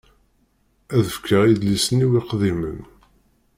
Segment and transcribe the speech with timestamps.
[0.95, 2.79] Ad fkeɣ idlisen-iw iqdimen.